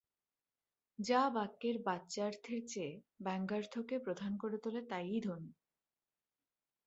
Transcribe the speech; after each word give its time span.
যা 0.99 1.21
বাক্যের 1.29 1.75
বাচ্যার্থের 1.83 2.61
চেয়ে 2.67 2.93
ব্যঙ্গ্যার্থকে 3.23 3.95
প্রধান 3.99 4.31
করে 4.37 4.57
তোলে 4.57 4.81
তা-ই 4.89 5.17
ধ্বনি। 5.21 5.51